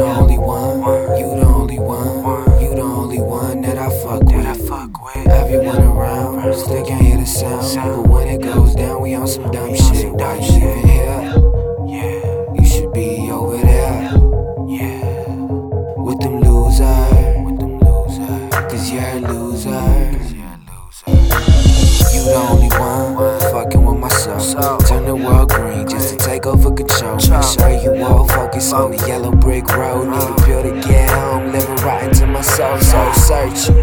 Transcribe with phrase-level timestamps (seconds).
[0.00, 0.78] only one.
[1.18, 2.60] You the only one.
[2.62, 4.46] You the only one that I fuck with.
[4.46, 5.26] I fuck with.
[5.28, 8.02] Everyone around still can't hear the sound.
[8.02, 10.12] But when it goes down, we on some dumb shit.
[10.12, 11.34] Why you even here?
[11.86, 14.02] Yeah, You should be over there
[14.68, 15.26] yeah.
[15.96, 17.44] with them losers.
[17.44, 18.50] With them losers.
[18.70, 19.68] Cause you're a loser.
[22.12, 24.86] You the only one fucking with myself.
[24.86, 27.16] Turn the world green just to take over control.
[27.16, 28.26] Make sure you all
[28.70, 30.08] on the yellow brick road.
[30.10, 32.80] Need a pill to get home, living right into myself.
[32.82, 33.82] So searching.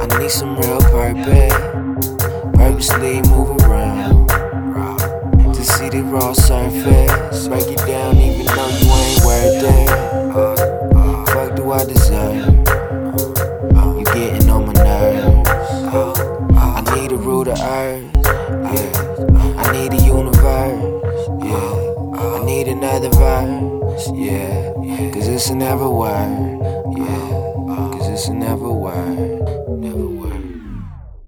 [0.00, 1.54] I need some real purpose.
[2.56, 4.28] Purposely move around
[5.54, 7.46] to see the raw surface.
[7.46, 9.85] Break it down, even though you ain't worth it.
[24.26, 25.10] yeah.
[25.12, 26.10] Cause it's a never word,
[26.98, 27.04] yeah.
[27.70, 29.16] Uh, Cause it's a never word,
[29.68, 30.42] never word.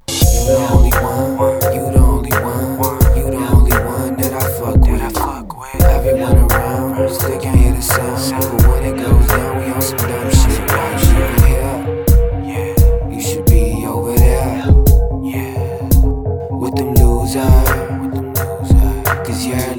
[0.08, 4.80] You the only one, you the only one, you the only one that I fuck
[4.80, 5.00] with.
[5.00, 5.82] I fuck with.
[5.82, 8.56] Everyone around, they can't hear the sound.
[8.56, 10.58] But when it goes down, we on some dumb shit.
[10.69, 11.14] Like you
[11.46, 11.76] here,
[12.50, 13.08] yeah.
[13.10, 14.64] You should be over there,
[15.22, 15.88] yeah.
[16.50, 17.69] With them losers,
[18.02, 19.26] with them losers.
[19.26, 19.78] Cause you're